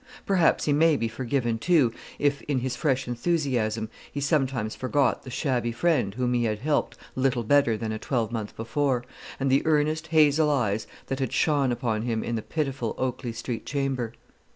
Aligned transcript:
Perhaps 0.25 0.65
he 0.65 0.73
may 0.73 0.95
be 0.97 1.07
forgiven, 1.07 1.59
too, 1.59 1.93
if, 2.17 2.41
in 2.47 2.61
his 2.61 2.75
fresh 2.75 3.07
enthusiasm, 3.07 3.87
he 4.11 4.19
sometimes 4.19 4.73
forgot 4.73 5.21
the 5.21 5.29
shabby 5.29 5.71
friend 5.71 6.15
whom 6.15 6.33
he 6.33 6.45
had 6.45 6.57
helped 6.57 6.97
little 7.15 7.43
better 7.43 7.77
than 7.77 7.91
a 7.91 7.99
twelvemonth 7.99 8.55
before, 8.55 9.03
and 9.39 9.51
the 9.51 9.61
earnest 9.63 10.07
hazel 10.07 10.49
eyes 10.49 10.87
that 11.05 11.19
had 11.19 11.31
shone 11.31 11.71
upon 11.71 12.01
him 12.01 12.23
in 12.23 12.33
the 12.33 12.41
pitiful 12.41 12.95
Oakley 12.97 13.31
Street 13.31 13.63
chamber. 13.63 14.11